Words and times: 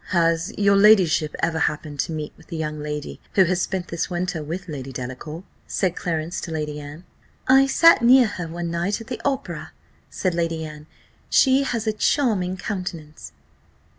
"Has 0.07 0.51
your 0.57 0.75
ladyship 0.77 1.35
ever 1.43 1.59
happened 1.59 1.99
to 1.99 2.11
meet 2.11 2.33
with 2.35 2.47
the 2.47 2.57
young 2.57 2.79
lady 2.81 3.21
who 3.35 3.43
has 3.43 3.61
spent 3.61 3.89
this 3.89 4.09
winter 4.09 4.41
with 4.41 4.67
Lady 4.67 4.91
Delacour?" 4.91 5.43
said 5.67 5.95
Clarence 5.95 6.41
to 6.41 6.49
Lady 6.49 6.79
Anne. 6.79 7.03
"I 7.47 7.67
sat 7.67 8.01
near 8.01 8.25
her 8.25 8.47
one 8.47 8.71
night 8.71 8.99
at 8.99 9.05
the 9.05 9.21
opera," 9.23 9.73
said 10.09 10.33
Lady 10.33 10.65
Anne: 10.65 10.87
"she 11.29 11.61
has 11.61 11.85
a 11.85 11.93
charming 11.93 12.57
countenance." 12.57 13.31